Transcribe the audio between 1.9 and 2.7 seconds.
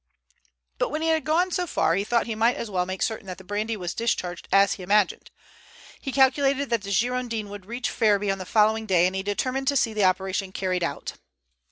he thought he might